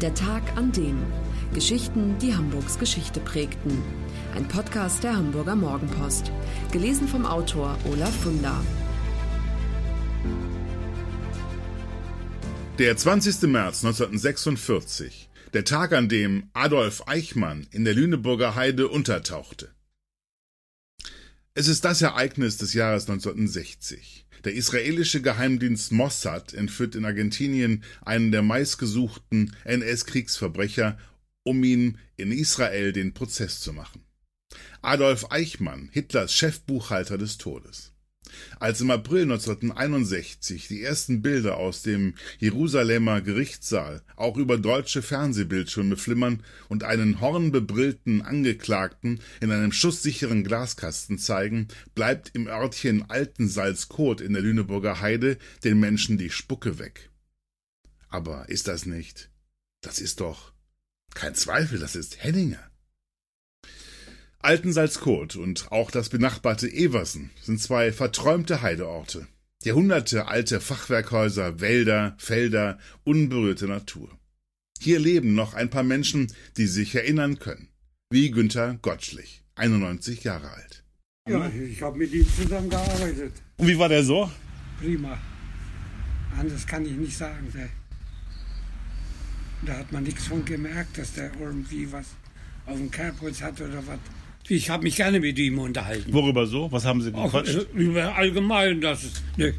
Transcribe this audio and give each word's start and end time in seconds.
Der 0.00 0.14
Tag 0.14 0.56
an 0.56 0.70
dem. 0.70 0.96
Geschichten, 1.52 2.18
die 2.22 2.32
Hamburgs 2.32 2.78
Geschichte 2.78 3.18
prägten. 3.18 3.82
Ein 4.36 4.46
Podcast 4.46 5.02
der 5.02 5.16
Hamburger 5.16 5.56
Morgenpost. 5.56 6.30
Gelesen 6.70 7.08
vom 7.08 7.26
Autor 7.26 7.76
Olaf 7.90 8.14
Funder. 8.22 8.64
Der 12.78 12.96
20. 12.96 13.42
März 13.50 13.84
1946. 13.84 15.30
Der 15.52 15.64
Tag, 15.64 15.92
an 15.92 16.08
dem 16.08 16.44
Adolf 16.52 17.02
Eichmann 17.06 17.66
in 17.72 17.84
der 17.84 17.94
Lüneburger 17.94 18.54
Heide 18.54 18.86
untertauchte. 18.86 19.68
Es 21.58 21.66
ist 21.66 21.84
das 21.84 22.02
Ereignis 22.02 22.56
des 22.56 22.72
Jahres 22.72 23.10
1960. 23.10 24.26
Der 24.44 24.54
israelische 24.54 25.20
Geheimdienst 25.20 25.90
Mossad 25.90 26.54
entführt 26.54 26.94
in 26.94 27.04
Argentinien 27.04 27.82
einen 28.00 28.30
der 28.30 28.42
meistgesuchten 28.42 29.56
NS-Kriegsverbrecher, 29.64 30.96
um 31.42 31.64
ihm 31.64 31.98
in 32.16 32.30
Israel 32.30 32.92
den 32.92 33.12
Prozess 33.12 33.58
zu 33.58 33.72
machen. 33.72 34.04
Adolf 34.82 35.32
Eichmann, 35.32 35.88
Hitlers 35.90 36.32
Chefbuchhalter 36.32 37.18
des 37.18 37.38
Todes. 37.38 37.92
Als 38.60 38.80
im 38.80 38.90
April 38.90 39.22
1961 39.22 40.68
die 40.68 40.82
ersten 40.82 41.22
Bilder 41.22 41.56
aus 41.56 41.82
dem 41.82 42.14
Jerusalemer 42.38 43.20
Gerichtssaal 43.20 44.02
auch 44.16 44.36
über 44.36 44.58
deutsche 44.58 45.02
Fernsehbildschirme 45.02 45.96
flimmern 45.96 46.42
und 46.68 46.84
einen 46.84 47.20
hornbebrillten 47.20 48.22
Angeklagten 48.22 49.20
in 49.40 49.50
einem 49.50 49.72
schusssicheren 49.72 50.44
Glaskasten 50.44 51.18
zeigen, 51.18 51.68
bleibt 51.94 52.30
im 52.34 52.46
Örtchen 52.46 53.08
Altensalzkot 53.08 54.20
in 54.20 54.32
der 54.32 54.42
Lüneburger 54.42 55.00
Heide 55.00 55.38
den 55.64 55.80
Menschen 55.80 56.18
die 56.18 56.30
Spucke 56.30 56.78
weg. 56.78 57.10
Aber 58.08 58.48
ist 58.48 58.68
das 58.68 58.86
nicht? 58.86 59.30
Das 59.80 59.98
ist 59.98 60.20
doch 60.20 60.52
kein 61.14 61.34
Zweifel, 61.34 61.78
das 61.78 61.96
ist 61.96 62.22
Henninger. 62.22 62.70
Altensalzkot 64.40 65.34
und 65.34 65.72
auch 65.72 65.90
das 65.90 66.10
benachbarte 66.10 66.72
Eversen 66.72 67.30
sind 67.42 67.60
zwei 67.60 67.90
verträumte 67.92 68.62
Heideorte. 68.62 69.26
Jahrhunderte 69.64 70.28
alte 70.28 70.60
Fachwerkhäuser, 70.60 71.60
Wälder, 71.60 72.14
Felder, 72.18 72.78
unberührte 73.02 73.66
Natur. 73.66 74.16
Hier 74.80 75.00
leben 75.00 75.34
noch 75.34 75.54
ein 75.54 75.70
paar 75.70 75.82
Menschen, 75.82 76.32
die 76.56 76.66
sich 76.66 76.94
erinnern 76.94 77.40
können. 77.40 77.68
Wie 78.10 78.30
Günther 78.30 78.78
Gottschlich, 78.80 79.42
91 79.56 80.22
Jahre 80.22 80.50
alt. 80.52 80.84
Ja, 81.28 81.50
ich 81.50 81.82
habe 81.82 81.98
mit 81.98 82.12
ihm 82.12 82.26
zusammengearbeitet. 82.32 83.32
Und 83.56 83.66
wie 83.66 83.78
war 83.78 83.88
der 83.88 84.04
so? 84.04 84.30
Prima. 84.80 85.18
Anders 86.38 86.64
kann 86.64 86.86
ich 86.86 86.92
nicht 86.92 87.18
sagen. 87.18 87.52
Da 89.66 89.76
hat 89.76 89.90
man 89.90 90.04
nichts 90.04 90.28
von 90.28 90.44
gemerkt, 90.44 90.96
dass 90.96 91.12
der 91.14 91.32
irgendwie 91.40 91.90
was 91.90 92.06
auf 92.66 92.76
dem 92.76 92.90
Kerbholz 92.90 93.42
hat 93.42 93.60
oder 93.60 93.84
was. 93.84 93.98
Ich 94.48 94.70
habe 94.70 94.84
mich 94.84 94.96
gerne 94.96 95.20
mit 95.20 95.38
ihm 95.38 95.58
unterhalten. 95.58 96.12
Worüber 96.12 96.46
so? 96.46 96.72
Was 96.72 96.84
haben 96.84 97.02
Sie 97.02 97.12
gequatscht? 97.12 97.56
Auch, 97.56 97.74
äh, 97.74 97.78
über 97.78 98.16
allgemein, 98.16 98.80
das 98.80 99.04
ist, 99.04 99.22
ne, 99.36 99.52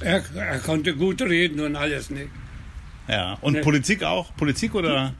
er, 0.00 0.22
er, 0.34 0.58
konnte 0.58 0.96
gut 0.96 1.22
reden 1.22 1.60
und 1.60 1.76
alles, 1.76 2.10
ne. 2.10 2.26
Ja, 3.08 3.34
und 3.40 3.54
ne. 3.54 3.60
Politik 3.60 4.02
auch? 4.02 4.34
Politik 4.36 4.74
oder? 4.74 5.14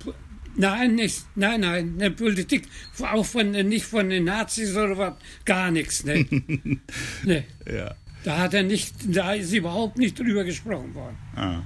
Nein, 0.56 0.96
nicht, 0.96 1.24
nein, 1.36 1.60
nein, 1.60 1.96
ne, 1.96 2.10
Politik, 2.10 2.68
auch 3.00 3.24
von, 3.24 3.52
nicht 3.52 3.86
von 3.86 4.10
den 4.10 4.24
Nazis 4.24 4.76
oder 4.76 4.98
was, 4.98 5.14
gar 5.44 5.70
nichts, 5.70 6.04
ne. 6.04 6.26
ne. 7.24 7.44
Ja. 7.72 7.94
Da 8.24 8.38
hat 8.38 8.54
er 8.54 8.64
nicht, 8.64 8.94
da 9.04 9.34
ist 9.34 9.52
überhaupt 9.52 9.98
nicht 9.98 10.18
drüber 10.18 10.44
gesprochen 10.44 10.94
worden. 10.94 11.16
Ah. 11.36 11.62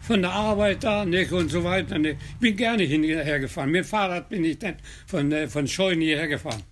Von 0.00 0.20
der 0.20 0.32
Arbeit 0.32 0.84
da, 0.84 1.06
nicht, 1.06 1.32
und 1.32 1.50
so 1.50 1.64
weiter, 1.64 1.98
ne. 1.98 2.10
Ich 2.10 2.36
bin 2.40 2.56
gerne 2.56 2.82
hierher 2.82 3.40
gefahren. 3.40 3.70
Mit 3.70 3.84
dem 3.84 3.88
Fahrrad 3.88 4.28
bin 4.28 4.44
ich 4.44 4.58
dann 4.58 4.76
von, 5.06 5.32
äh, 5.32 5.48
von 5.48 5.66
Scheuen 5.66 6.00
hierher 6.00 6.28
gefahren. 6.28 6.62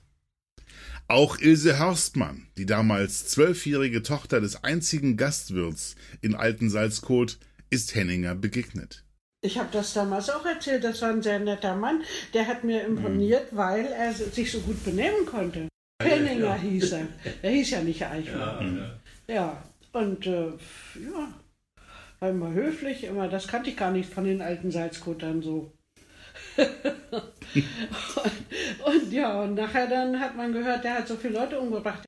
Auch 1.09 1.39
Ilse 1.39 1.79
Hörstmann, 1.79 2.47
die 2.57 2.67
damals 2.67 3.29
zwölfjährige 3.29 4.03
Tochter 4.03 4.41
des 4.41 4.65
einzigen 4.65 5.17
Gastwirts 5.17 5.97
in 6.21 6.35
Altensalzkot, 6.35 7.39
ist 7.71 7.95
Henninger 7.95 8.35
begegnet. 8.35 9.05
Ich 9.45 9.59
habe 9.59 9.69
das 9.73 9.93
damals 9.93 10.31
auch 10.31 10.47
erzählt, 10.47 10.85
das 10.85 11.03
war 11.03 11.11
ein 11.11 11.23
sehr 11.23 11.41
netter 11.41 11.75
Mann. 11.75 12.03
Der 12.33 12.47
hat 12.47 12.63
mir 12.63 12.85
imponiert, 12.85 13.53
mhm. 13.53 13.57
weil 13.57 13.87
er 13.87 14.15
sich 14.15 14.53
so 14.53 14.61
gut 14.61 14.85
benehmen 14.85 15.27
konnte. 15.27 15.69
Henninger 16.01 16.47
ja. 16.47 16.55
hieß 16.55 16.93
er. 16.93 17.09
Er 17.43 17.51
hieß 17.51 17.71
ja 17.71 17.81
nicht 17.83 18.05
Eichmann. 18.05 18.93
Ja, 19.27 19.35
ja. 19.35 19.63
und 19.93 20.27
äh, 20.27 20.47
ja, 20.51 21.35
war 22.21 22.31
immer 22.31 22.53
höflich, 22.53 23.05
immer, 23.05 23.29
das 23.29 23.49
kannte 23.49 23.71
ich 23.71 23.77
gar 23.77 23.91
nicht 23.91 24.13
von 24.13 24.25
den 24.25 24.43
alten 24.43 24.71
Salzkotern 24.71 25.43
so. 25.43 25.73
und, 28.85 29.13
ja, 29.13 29.43
und 29.43 29.55
nachher 29.55 29.89
dann 29.89 30.21
hat 30.21 30.37
man 30.37 30.53
gehört, 30.53 30.85
der 30.85 30.99
hat 30.99 31.09
so 31.09 31.17
viele 31.17 31.35
Leute 31.35 31.59
umgebracht. 31.59 32.05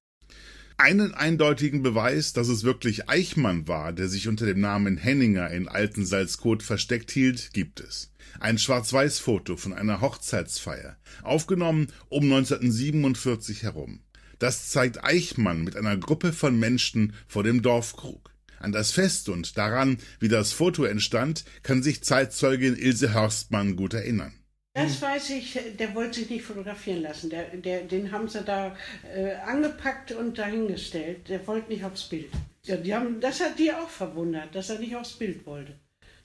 Einen 0.77 1.15
eindeutigen 1.15 1.83
Beweis, 1.83 2.33
dass 2.33 2.49
es 2.49 2.65
wirklich 2.65 3.09
Eichmann 3.09 3.69
war, 3.69 3.93
der 3.93 4.09
sich 4.09 4.27
unter 4.27 4.45
dem 4.45 4.61
Namen 4.61 4.97
Henninger 4.97 5.49
in 5.51 5.69
Altensalzkot 5.69 6.65
versteckt 6.65 7.13
hielt, 7.13 7.53
gibt 7.53 7.81
es. 7.81 8.13
Ein 8.41 8.59
Schwarz-Weiß-Foto 8.59 9.57
von 9.57 9.73
einer 9.73 10.01
Hochzeitsfeier, 10.01 10.97
aufgenommen 11.23 11.89
um 12.09 12.25
1947 12.25 13.63
herum. 13.63 14.01
Das 14.41 14.71
zeigt 14.71 15.05
Eichmann 15.05 15.63
mit 15.63 15.77
einer 15.77 15.97
Gruppe 15.97 16.33
von 16.33 16.59
Menschen 16.59 17.13
vor 17.29 17.45
dem 17.45 17.63
Dorfkrug. 17.63 18.34
An 18.59 18.73
das 18.73 18.91
Fest 18.91 19.29
und 19.29 19.57
daran, 19.59 19.99
wie 20.21 20.29
das 20.29 20.53
Foto 20.53 20.85
entstand, 20.85 21.45
kann 21.63 21.83
sich 21.83 22.03
Zeitzeugin 22.03 22.77
Ilse 22.77 23.13
Hörstmann 23.13 23.77
gut 23.77 23.95
erinnern. 23.95 24.33
Das 24.77 25.01
weiß 25.01 25.31
ich, 25.31 25.57
der 25.79 25.95
wollte 25.95 26.19
sich 26.19 26.31
nicht 26.31 26.45
fotografieren 26.45 27.03
lassen. 27.03 27.31
Der, 27.31 27.45
der, 27.57 27.83
den 27.83 28.11
haben 28.11 28.29
sie 28.29 28.43
da 28.43 28.77
äh, 29.15 29.35
angepackt 29.47 30.11
und 30.11 30.37
dahingestellt. 30.37 31.29
Der 31.29 31.47
wollte 31.47 31.71
nicht 31.71 31.85
aufs 31.85 32.09
Bild. 32.09 32.31
Ja, 32.65 32.77
die 32.77 32.93
haben, 32.93 33.21
das 33.21 33.41
hat 33.41 33.57
die 33.59 33.73
auch 33.73 33.89
verwundert, 33.89 34.53
dass 34.55 34.71
er 34.71 34.81
nicht 34.81 34.97
aufs 34.97 35.13
Bild 35.13 35.47
wollte. 35.47 35.79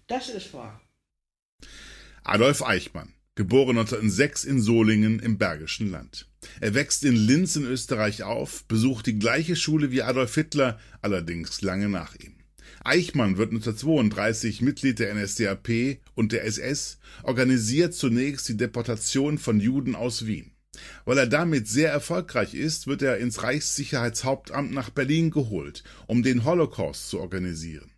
Das 0.07 0.29
ist 0.29 0.51
wahr. 0.53 0.81
Adolf 2.23 2.63
Eichmann, 2.63 3.13
geboren 3.39 3.77
1906 3.77 4.43
in 4.43 4.59
Solingen 4.59 5.19
im 5.19 5.37
Bergischen 5.37 5.89
Land. 5.89 6.27
Er 6.59 6.73
wächst 6.73 7.05
in 7.05 7.15
Linz 7.15 7.55
in 7.55 7.63
Österreich 7.63 8.23
auf, 8.23 8.65
besucht 8.65 9.05
die 9.05 9.17
gleiche 9.17 9.55
Schule 9.55 9.91
wie 9.91 10.01
Adolf 10.01 10.35
Hitler, 10.35 10.77
allerdings 11.01 11.61
lange 11.61 11.87
nach 11.87 12.15
ihm. 12.15 12.33
Eichmann 12.83 13.37
wird 13.37 13.51
1932 13.51 14.61
Mitglied 14.61 14.99
der 14.99 15.15
NSDAP 15.15 15.99
und 16.15 16.33
der 16.33 16.43
SS, 16.43 16.99
organisiert 17.23 17.93
zunächst 17.93 18.49
die 18.49 18.57
Deportation 18.57 19.37
von 19.37 19.61
Juden 19.61 19.95
aus 19.95 20.25
Wien. 20.25 20.51
Weil 21.05 21.19
er 21.19 21.27
damit 21.27 21.69
sehr 21.69 21.91
erfolgreich 21.91 22.53
ist, 22.53 22.87
wird 22.87 23.01
er 23.01 23.19
ins 23.19 23.41
Reichssicherheitshauptamt 23.41 24.73
nach 24.73 24.89
Berlin 24.89 25.31
geholt, 25.31 25.85
um 26.07 26.23
den 26.23 26.43
Holocaust 26.43 27.07
zu 27.07 27.21
organisieren. 27.21 27.88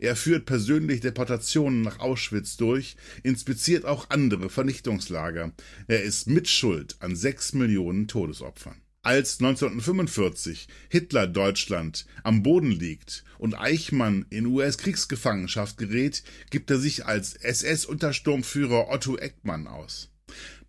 Er 0.00 0.16
führt 0.16 0.46
persönlich 0.46 1.00
Deportationen 1.00 1.82
nach 1.82 1.98
Auschwitz 1.98 2.56
durch, 2.56 2.96
inspiziert 3.22 3.84
auch 3.84 4.10
andere 4.10 4.50
Vernichtungslager. 4.50 5.52
Er 5.86 6.02
ist 6.02 6.28
Mitschuld 6.28 6.96
an 7.00 7.16
sechs 7.16 7.52
Millionen 7.52 8.08
Todesopfern. 8.08 8.80
Als 9.02 9.40
1945 9.40 10.68
Hitler 10.90 11.26
Deutschland 11.26 12.04
am 12.24 12.42
Boden 12.42 12.72
liegt 12.72 13.24
und 13.38 13.54
Eichmann 13.54 14.26
in 14.28 14.46
US-Kriegsgefangenschaft 14.46 15.78
gerät, 15.78 16.24
gibt 16.50 16.70
er 16.70 16.78
sich 16.78 17.06
als 17.06 17.34
SS-Untersturmführer 17.34 18.88
Otto 18.90 19.16
Eckmann 19.16 19.66
aus. 19.66 20.10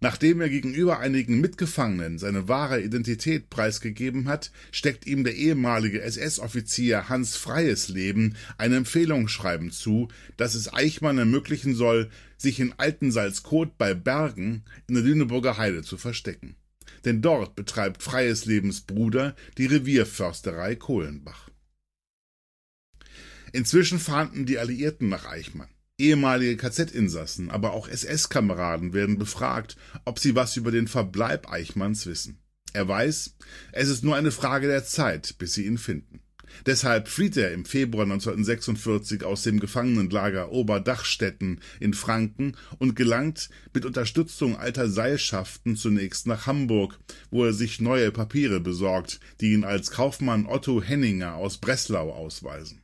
Nachdem 0.01 0.39
er 0.39 0.49
gegenüber 0.49 0.99
einigen 0.99 1.41
Mitgefangenen 1.41 2.19
seine 2.19 2.47
wahre 2.47 2.81
Identität 2.81 3.49
preisgegeben 3.49 4.29
hat, 4.29 4.51
steckt 4.71 5.05
ihm 5.05 5.23
der 5.23 5.35
ehemalige 5.35 6.01
SS-Offizier 6.01 7.09
Hans 7.09 7.35
Freies 7.35 7.89
Leben 7.89 8.35
ein 8.57 8.71
Empfehlungsschreiben 8.71 9.71
zu, 9.71 10.07
das 10.37 10.55
es 10.55 10.73
Eichmann 10.73 11.17
ermöglichen 11.17 11.75
soll, 11.75 12.09
sich 12.37 12.61
in 12.61 12.73
Altensalzkot 12.77 13.77
bei 13.77 13.93
Bergen 13.93 14.63
in 14.87 14.95
der 14.95 15.03
Lüneburger 15.03 15.57
Heide 15.57 15.81
zu 15.81 15.97
verstecken. 15.97 16.55
Denn 17.03 17.21
dort 17.21 17.55
betreibt 17.55 18.01
Freies 18.01 18.45
Lebens 18.45 18.81
Bruder 18.81 19.35
die 19.57 19.65
Revierförsterei 19.65 20.75
Kohlenbach. 20.75 21.49
Inzwischen 23.51 23.99
fahnden 23.99 24.45
die 24.45 24.59
Alliierten 24.59 25.09
nach 25.09 25.25
Eichmann. 25.25 25.69
Ehemalige 25.99 26.57
KZ-Insassen, 26.57 27.51
aber 27.51 27.73
auch 27.73 27.87
SS-Kameraden 27.87 28.93
werden 28.93 29.17
befragt, 29.17 29.75
ob 30.05 30.17
sie 30.17 30.33
was 30.33 30.57
über 30.57 30.71
den 30.71 30.87
Verbleib 30.87 31.51
Eichmanns 31.51 32.05
wissen. 32.05 32.39
Er 32.73 32.87
weiß, 32.87 33.35
es 33.71 33.89
ist 33.89 34.03
nur 34.03 34.15
eine 34.15 34.31
Frage 34.31 34.67
der 34.67 34.85
Zeit, 34.85 35.37
bis 35.37 35.53
sie 35.53 35.65
ihn 35.65 35.77
finden. 35.77 36.21
Deshalb 36.65 37.07
flieht 37.07 37.37
er 37.37 37.51
im 37.51 37.65
Februar 37.65 38.03
1946 38.03 39.23
aus 39.23 39.43
dem 39.43 39.59
Gefangenenlager 39.59 40.51
Oberdachstetten 40.51 41.61
in 41.79 41.93
Franken 41.93 42.55
und 42.77 42.95
gelangt 42.95 43.49
mit 43.73 43.85
Unterstützung 43.85 44.57
alter 44.57 44.89
Seilschaften 44.89 45.75
zunächst 45.75 46.27
nach 46.27 46.47
Hamburg, 46.47 46.99
wo 47.29 47.45
er 47.45 47.53
sich 47.53 47.81
neue 47.81 48.11
Papiere 48.11 48.59
besorgt, 48.59 49.19
die 49.41 49.53
ihn 49.53 49.63
als 49.63 49.91
Kaufmann 49.91 50.45
Otto 50.45 50.81
Henninger 50.81 51.35
aus 51.35 51.57
Breslau 51.57 52.11
ausweisen. 52.11 52.81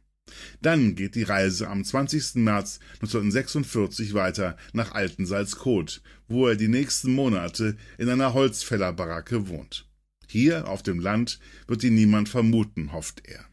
Dann 0.62 0.96
geht 0.96 1.16
die 1.16 1.24
Reise 1.24 1.68
am 1.68 1.84
20. 1.84 2.36
März 2.36 2.80
1946 2.96 4.14
weiter 4.14 4.58
nach 4.74 4.94
Altensalzkot, 4.94 6.02
wo 6.28 6.48
er 6.48 6.56
die 6.56 6.68
nächsten 6.68 7.14
Monate 7.14 7.78
in 7.98 8.10
einer 8.10 8.34
Holzfällerbaracke 8.34 9.48
wohnt. 9.48 9.88
Hier 10.28 10.68
auf 10.68 10.84
dem 10.84 11.00
Land 11.00 11.40
wird 11.68 11.84
ihn 11.84 11.96
niemand 11.96 12.30
vermuten, 12.30 12.92
hofft 12.92 13.24
er. 13.26 13.46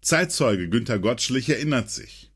Zeitzeuge 0.00 0.68
Günter 0.68 0.98
Gottschlich 0.98 1.48
erinnert 1.48 1.90
sich. 1.90 2.32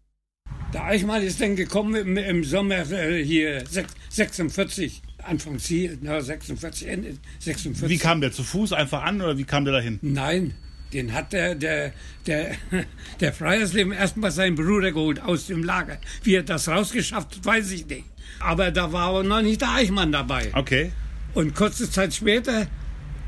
Der 0.72 0.84
Eichmann 0.84 1.22
ist 1.22 1.40
dann 1.40 1.56
gekommen 1.56 1.94
im, 1.94 2.16
im 2.16 2.44
Sommer 2.44 2.90
äh, 2.90 3.24
hier 3.24 3.64
46, 3.66 5.02
Anfang 5.22 5.58
Ziel, 5.58 5.98
na, 6.00 6.20
46, 6.20 6.88
Ende 6.88 7.18
46. 7.40 7.88
Wie 7.88 7.98
kam 7.98 8.20
der 8.20 8.32
zu 8.32 8.42
Fuß 8.42 8.72
einfach 8.72 9.02
an 9.02 9.20
oder 9.20 9.38
wie 9.38 9.44
kam 9.44 9.64
der 9.64 9.74
dahin? 9.74 9.98
Nein, 10.02 10.54
den 10.93 11.12
hat 11.12 11.33
der, 11.33 11.55
der, 11.55 11.93
der, 12.27 12.55
der 13.21 13.33
Freiersleben 13.33 13.93
erstmal 13.93 14.31
seinen 14.31 14.56
Bruder 14.56 14.93
geholt 14.93 15.21
aus 15.21 15.47
dem 15.47 15.62
Lager. 15.62 15.99
Wie 16.23 16.35
er 16.35 16.43
das 16.43 16.69
rausgeschafft 16.69 17.37
hat, 17.37 17.44
weiß 17.44 17.71
ich 17.73 17.87
nicht. 17.87 18.05
Aber 18.41 18.71
da 18.71 18.93
war 18.93 19.09
aber 19.09 19.23
noch 19.23 19.43
nicht 19.43 19.61
der 19.61 19.73
Eichmann 19.73 20.12
dabei. 20.12 20.50
Okay. 20.53 20.93
Und 21.35 21.55
kurze 21.55 21.91
Zeit 21.91 22.15
später, 22.15 22.67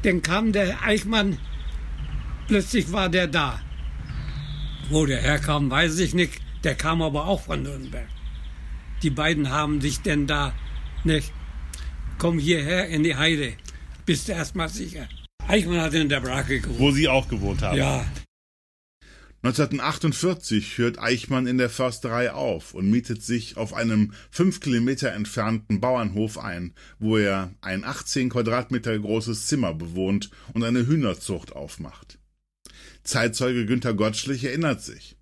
dann 0.03 0.23
kam 0.23 0.53
der 0.53 0.83
Eichmann, 0.83 1.39
plötzlich 2.47 2.93
war 2.93 3.09
der 3.09 3.27
da. 3.27 3.61
Wo 4.91 5.05
der 5.05 5.21
herkam, 5.21 5.71
weiß 5.71 5.99
ich 5.99 6.15
nicht. 6.15 6.41
Der 6.65 6.75
kam 6.75 7.03
aber 7.03 7.27
auch 7.27 7.43
von 7.43 7.63
Nürnberg. 7.63 8.09
Die 9.03 9.11
beiden 9.11 9.51
haben 9.51 9.81
sich 9.81 10.01
denn 10.01 10.27
da, 10.27 10.53
nicht, 11.05 11.33
komm 12.19 12.39
hierher 12.39 12.89
in 12.89 13.03
die 13.05 13.15
Heide, 13.15 13.53
bist 14.07 14.29
du 14.29 14.33
erstmal 14.33 14.69
sicher. 14.69 15.09
Eichmann 15.49 15.81
hat 15.81 15.95
in 15.95 16.09
der 16.09 16.21
Brake 16.21 16.61
gewohnt. 16.61 16.79
Wo 16.79 16.91
Sie 16.91 17.09
auch 17.09 17.29
gewohnt 17.29 17.63
haben. 17.63 17.79
Ja, 17.79 18.05
1948 19.43 20.79
hört 20.79 20.99
Eichmann 20.99 21.47
in 21.47 21.59
der 21.59 21.71
Försterei 21.71 22.33
auf 22.33 22.75
und 22.75 22.91
mietet 22.91 23.23
sich 23.23 23.57
auf 23.57 23.73
einem 23.73 24.13
fünf 24.33 24.59
Kilometer 24.59 25.13
entfernten 25.13 25.81
Bauernhof 25.81 26.39
ein, 26.39 26.75
wo 26.99 27.19
er 27.19 27.55
ein 27.61 27.85
18 27.85 28.31
Quadratmeter 28.31 28.99
großes 28.99 29.47
Zimmer 29.47 29.75
bewohnt 29.75 30.31
und 30.55 30.65
eine 30.65 30.89
Hühnerzucht 30.89 31.55
aufmacht. 31.55 32.19
Zeitzeuge 33.05 33.65
Günter 33.65 33.95
Gottschlich 33.95 34.43
erinnert 34.43 34.83
sich. 34.83 35.17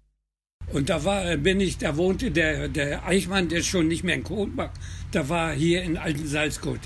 Und 0.73 0.89
da 0.89 1.05
war, 1.05 1.37
bin 1.37 1.61
ich, 1.61 1.77
da 1.77 1.99
wohnte 1.99 2.31
der, 2.31 2.69
der 2.69 3.07
Eichmann, 3.07 3.51
der 3.51 3.59
ist 3.59 3.67
schon 3.67 3.87
nicht 3.87 4.03
mehr 4.03 4.15
in 4.15 4.25
Kronbach, 4.25 4.73
da 5.13 5.29
war 5.29 5.53
hier 5.53 5.83
in 5.83 5.99
Alten 5.99 6.27
Salzgut. 6.27 6.81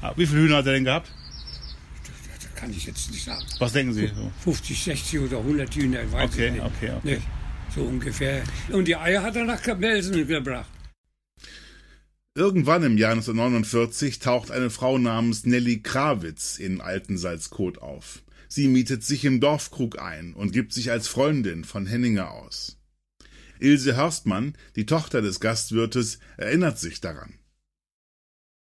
Ah, 0.00 0.12
Wie 0.16 0.26
viele 0.26 0.42
Hühner 0.42 0.58
hat 0.58 0.66
er 0.66 0.74
denn 0.74 0.84
gehabt? 0.84 1.10
Kann 2.64 2.72
ich 2.72 2.86
jetzt 2.86 3.10
nicht 3.10 3.24
sagen. 3.24 3.44
Was 3.58 3.74
denken 3.74 3.92
Sie? 3.92 4.06
So. 4.06 4.32
50, 4.42 4.84
60 4.84 5.20
oder 5.20 5.38
100 5.38 5.74
Hühner, 5.74 6.10
weiß 6.10 6.30
Okay, 6.32 6.46
ich 6.46 6.52
nicht. 6.54 6.62
okay, 6.64 6.90
okay. 6.96 7.00
Nicht? 7.16 7.22
So 7.74 7.82
ungefähr. 7.82 8.42
Und 8.72 8.88
die 8.88 8.96
Eier 8.96 9.22
hat 9.22 9.36
er 9.36 9.44
nach 9.44 9.60
Kapelsen 9.60 10.26
gebracht. 10.26 10.70
Irgendwann 12.34 12.82
im 12.82 12.96
Jahr 12.96 13.12
1949 13.12 14.18
taucht 14.18 14.50
eine 14.50 14.70
Frau 14.70 14.96
namens 14.96 15.44
Nelly 15.44 15.82
Krawitz 15.82 16.56
in 16.58 16.80
Altensalzkot 16.80 17.78
auf. 17.82 18.22
Sie 18.48 18.66
mietet 18.66 19.04
sich 19.04 19.26
im 19.26 19.40
Dorfkrug 19.40 19.98
ein 20.00 20.32
und 20.32 20.52
gibt 20.52 20.72
sich 20.72 20.90
als 20.90 21.06
Freundin 21.06 21.64
von 21.64 21.84
Henninger 21.84 22.30
aus. 22.30 22.78
Ilse 23.58 23.94
Hörstmann, 23.94 24.54
die 24.74 24.86
Tochter 24.86 25.20
des 25.20 25.38
Gastwirtes, 25.38 26.18
erinnert 26.38 26.78
sich 26.78 27.02
daran. 27.02 27.34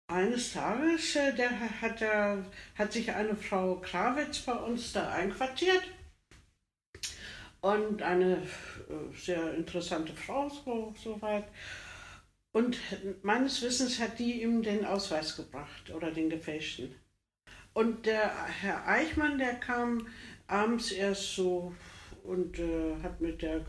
Eines 0.09 0.53
Tages 0.53 1.17
äh, 1.17 1.35
der 1.35 1.51
hat, 1.81 2.01
er, 2.01 2.45
hat 2.77 2.93
sich 2.93 3.13
eine 3.13 3.35
Frau 3.35 3.77
Krawitz 3.81 4.41
bei 4.41 4.55
uns 4.55 4.93
da 4.93 5.11
einquartiert. 5.11 5.83
Und 7.61 8.03
eine 8.03 8.37
äh, 8.37 9.17
sehr 9.17 9.55
interessante 9.55 10.13
Frau, 10.13 10.49
so, 10.49 10.95
soweit. 11.03 11.49
Und 12.53 12.79
meines 13.23 13.61
Wissens 13.63 13.99
hat 13.99 14.19
die 14.19 14.43
ihm 14.43 14.63
den 14.63 14.85
Ausweis 14.85 15.37
gebracht 15.37 15.91
oder 15.91 16.13
den 16.13 16.31
gefälschten. 16.31 16.95
Und 17.75 18.07
der 18.07 18.33
Herr 18.47 18.87
Eichmann, 18.87 19.39
der 19.39 19.55
kam 19.55 20.07
abends 20.47 20.93
erst 20.93 21.35
so 21.35 21.75
und 22.23 22.59
äh, 22.59 22.97
hat 23.03 23.21
mit 23.21 23.43
der 23.43 23.61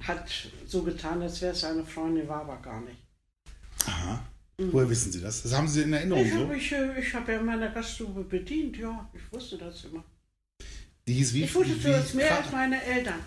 hat 0.00 0.50
so 0.66 0.82
getan, 0.82 1.22
als 1.22 1.40
wäre 1.42 1.52
es 1.52 1.60
seine 1.60 1.84
Freundin, 1.84 2.26
war 2.28 2.40
aber 2.40 2.56
gar 2.56 2.80
nicht. 2.80 3.01
Aha. 4.60 4.68
Woher 4.70 4.88
wissen 4.90 5.10
Sie 5.12 5.20
das? 5.20 5.42
Das 5.42 5.52
haben 5.56 5.66
Sie 5.68 5.82
in 5.82 5.92
Erinnerung 5.92 6.24
Ich 6.24 6.32
so? 6.32 6.40
habe 6.40 6.56
ich, 6.56 6.72
äh, 6.72 7.00
ich 7.00 7.14
hab 7.14 7.28
ja 7.28 7.38
in 7.40 7.46
meiner 7.46 7.68
Gaststube 7.70 8.22
bedient, 8.24 8.76
ja, 8.76 9.08
ich 9.14 9.32
wusste 9.32 9.56
das 9.58 9.84
immer. 9.84 10.04
Die 11.08 11.14
hieß 11.14 11.34
wie? 11.34 11.44
Ich 11.44 11.54
wusste 11.54 11.82
wie- 11.82 11.88
das 11.88 12.14
mehr 12.14 12.36
als 12.38 12.52
meine 12.52 12.80
Eltern. 12.82 13.18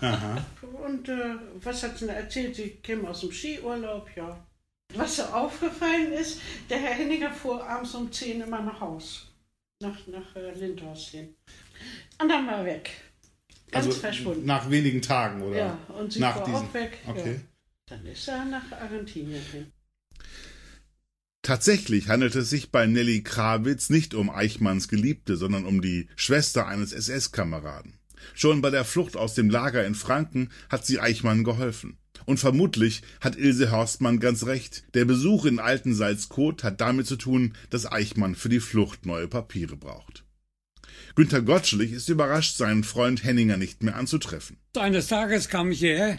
Aha. 0.00 0.44
Und 0.86 1.08
äh, 1.08 1.34
was 1.62 1.82
hat 1.82 1.98
sie 1.98 2.06
denn 2.06 2.14
erzählt? 2.16 2.54
Sie 2.56 2.70
käme 2.82 3.08
aus 3.10 3.20
dem 3.20 3.32
Skiurlaub, 3.32 4.08
ja. 4.16 4.46
Was 4.94 5.16
so 5.16 5.24
aufgefallen 5.24 6.12
ist, 6.12 6.40
der 6.70 6.78
Herr 6.78 6.94
Henniger 6.94 7.30
fuhr 7.32 7.66
abends 7.68 7.94
um 7.94 8.10
10 8.10 8.40
immer 8.42 8.62
nach 8.62 8.80
Haus. 8.80 9.32
Nach, 9.82 10.06
nach 10.06 10.34
äh, 10.36 10.52
Lindhorst 10.54 11.08
hin. 11.10 11.34
Und 12.20 12.28
dann 12.28 12.46
war 12.46 12.58
er 12.58 12.64
weg. 12.64 12.90
Ganz 13.70 13.86
Also 13.86 13.98
verschwunden. 13.98 14.46
nach 14.46 14.70
wenigen 14.70 15.02
Tagen, 15.02 15.42
oder? 15.42 15.56
ja, 15.58 15.78
und 15.88 16.12
sie 16.12 16.20
nach 16.20 16.36
fuhr 16.36 16.44
diesen- 16.46 16.56
auch 16.68 16.74
weg. 16.74 16.98
Okay. 17.06 17.34
Ja. 17.34 17.40
Dann 17.88 18.06
ist 18.06 18.28
er 18.28 18.44
nach 18.46 18.72
Argentinien 18.72 19.42
hin. 19.52 19.72
Tatsächlich 21.46 22.08
handelt 22.08 22.34
es 22.34 22.50
sich 22.50 22.72
bei 22.72 22.88
Nelly 22.88 23.22
Krawitz 23.22 23.88
nicht 23.88 24.14
um 24.14 24.30
Eichmanns 24.30 24.88
Geliebte, 24.88 25.36
sondern 25.36 25.64
um 25.64 25.80
die 25.80 26.08
Schwester 26.16 26.66
eines 26.66 26.92
SS-Kameraden. 26.92 28.00
Schon 28.34 28.62
bei 28.62 28.70
der 28.70 28.84
Flucht 28.84 29.16
aus 29.16 29.34
dem 29.34 29.48
Lager 29.48 29.86
in 29.86 29.94
Franken 29.94 30.50
hat 30.68 30.84
sie 30.84 30.98
Eichmann 30.98 31.44
geholfen. 31.44 31.98
Und 32.24 32.40
vermutlich 32.40 33.02
hat 33.20 33.36
Ilse 33.36 33.70
Horstmann 33.70 34.18
ganz 34.18 34.46
recht. 34.46 34.82
Der 34.94 35.04
Besuch 35.04 35.44
in 35.44 35.60
Altensalzkot 35.60 36.64
hat 36.64 36.80
damit 36.80 37.06
zu 37.06 37.14
tun, 37.14 37.54
dass 37.70 37.86
Eichmann 37.86 38.34
für 38.34 38.48
die 38.48 38.58
Flucht 38.58 39.06
neue 39.06 39.28
Papiere 39.28 39.76
braucht. 39.76 40.24
Günter 41.14 41.42
Gottschlich 41.42 41.92
ist 41.92 42.08
überrascht, 42.08 42.56
seinen 42.56 42.82
Freund 42.82 43.22
Henninger 43.22 43.56
nicht 43.56 43.84
mehr 43.84 43.94
anzutreffen. 43.94 44.56
Eines 44.76 45.06
Tages 45.06 45.48
kam 45.48 45.70
ich 45.70 45.78
hierher, 45.78 46.18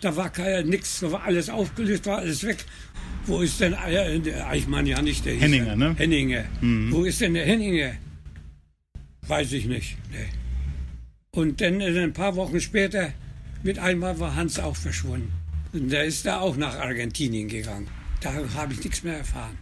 da 0.00 0.16
war 0.16 0.30
kein 0.30 0.68
nix, 0.68 1.00
da 1.00 1.12
war 1.12 1.24
alles 1.24 1.48
aufgelöst, 1.48 2.06
war 2.06 2.18
alles 2.18 2.44
weg. 2.44 2.64
Wo 3.26 3.40
ist 3.40 3.60
denn 3.60 3.76
der 4.24 4.48
Eichmann 4.48 4.86
ja 4.86 5.02
nicht 5.02 5.24
der 5.24 5.34
Henninger, 5.36 5.76
ne? 5.76 5.94
Henninger. 5.96 6.44
Wo 6.60 7.04
ist 7.04 7.20
denn 7.20 7.34
der 7.34 7.44
Henninger? 7.44 7.92
Weiß 9.26 9.52
ich 9.52 9.66
nicht. 9.66 9.96
Nee. 10.10 10.28
Und 11.32 11.60
dann 11.60 11.80
äh, 11.80 12.02
ein 12.02 12.12
paar 12.12 12.34
Wochen 12.36 12.60
später, 12.60 13.12
mit 13.62 13.78
einmal 13.78 14.18
war 14.18 14.34
Hans 14.34 14.58
auch 14.58 14.76
verschwunden. 14.76 15.32
Und 15.72 15.90
der 15.90 16.04
ist 16.04 16.26
da 16.26 16.40
auch 16.40 16.56
nach 16.56 16.74
Argentinien 16.76 17.48
gegangen. 17.48 17.86
Da 18.20 18.32
habe 18.54 18.72
ich 18.72 18.82
nichts 18.82 19.04
mehr 19.04 19.18
erfahren. 19.18 19.58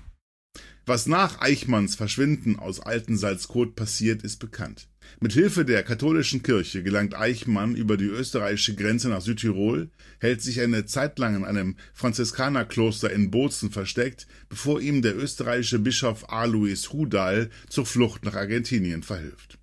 Was 0.86 1.06
nach 1.06 1.42
Eichmanns 1.42 1.96
Verschwinden 1.96 2.58
aus 2.58 2.80
Altensalzkot 2.80 3.76
passiert, 3.76 4.22
ist 4.22 4.38
bekannt. 4.38 4.88
Mit 5.20 5.32
Hilfe 5.32 5.64
der 5.64 5.82
katholischen 5.82 6.42
Kirche 6.42 6.82
gelangt 6.82 7.16
Eichmann 7.16 7.74
über 7.74 7.96
die 7.96 8.04
österreichische 8.04 8.74
Grenze 8.74 9.08
nach 9.08 9.20
Südtirol, 9.20 9.90
hält 10.20 10.42
sich 10.42 10.60
eine 10.60 10.86
Zeit 10.86 11.18
lang 11.18 11.34
in 11.34 11.44
einem 11.44 11.76
Franziskanerkloster 11.92 13.10
in 13.10 13.30
Bozen 13.30 13.70
versteckt, 13.70 14.26
bevor 14.48 14.80
ihm 14.80 15.02
der 15.02 15.16
österreichische 15.16 15.80
Bischof 15.80 16.30
Alois 16.30 16.92
Hudal 16.92 17.50
zur 17.68 17.84
Flucht 17.84 18.24
nach 18.24 18.34
Argentinien 18.34 19.02
verhilft. 19.02 19.58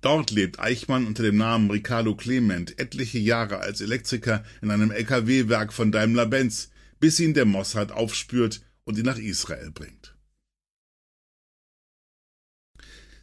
Dort 0.00 0.30
lebt 0.30 0.60
Eichmann 0.60 1.06
unter 1.06 1.22
dem 1.22 1.36
Namen 1.36 1.70
Ricardo 1.70 2.14
Clement 2.14 2.78
etliche 2.78 3.18
Jahre 3.18 3.58
als 3.58 3.80
Elektriker 3.80 4.44
in 4.62 4.70
einem 4.70 4.90
LKW-Werk 4.90 5.72
von 5.72 5.92
Daimler-Benz, 5.92 6.70
bis 7.00 7.20
ihn 7.20 7.34
der 7.34 7.44
Mossad 7.44 7.92
aufspürt 7.92 8.62
und 8.84 8.98
ihn 8.98 9.04
nach 9.04 9.18
Israel 9.18 9.70
bringt. 9.72 10.15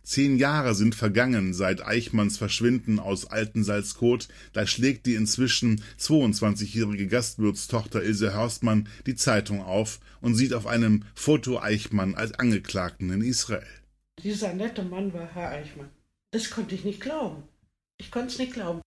Zehn 0.03 0.37
Jahre 0.37 0.75
sind 0.75 0.95
vergangen 0.95 1.53
seit 1.53 1.85
Eichmanns 1.85 2.37
Verschwinden 2.37 2.99
aus 2.99 3.25
Altensalzkot, 3.25 4.27
da 4.51 4.67
schlägt 4.67 5.05
die 5.05 5.15
inzwischen 5.15 5.81
22-jährige 5.97 7.07
Gastwirtstochter 7.07 8.03
Ilse 8.03 8.33
Hörstmann 8.33 8.89
die 9.05 9.15
Zeitung 9.15 9.61
auf 9.61 10.01
und 10.19 10.35
sieht 10.35 10.53
auf 10.53 10.67
einem 10.67 11.05
Foto 11.15 11.57
Eichmann 11.59 12.15
als 12.15 12.33
Angeklagten 12.33 13.11
in 13.11 13.21
Israel. 13.21 13.65
Dieser 14.21 14.53
nette 14.53 14.83
Mann 14.83 15.13
war 15.13 15.33
Herr 15.33 15.51
Eichmann. 15.51 15.89
Das 16.31 16.49
konnte 16.49 16.75
ich 16.75 16.83
nicht 16.83 16.99
glauben. 16.99 17.43
Ich 17.97 18.11
konnte 18.11 18.27
es 18.27 18.39
nicht 18.39 18.53
glauben. 18.53 18.81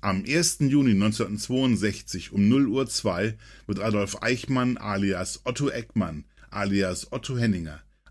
Am 0.00 0.24
1. 0.26 0.58
Juni 0.60 0.92
1962 0.92 2.32
um 2.32 2.48
0 2.48 2.66
Uhr 2.66 2.88
2 2.88 3.38
wird 3.66 3.78
Adolf 3.78 4.20
Eichmann 4.20 4.78
alias 4.78 5.42
Otto 5.44 5.68
Eckmann 5.68 6.24
alias 6.50 7.12
Otto 7.12 7.38
Henninger 7.38 7.85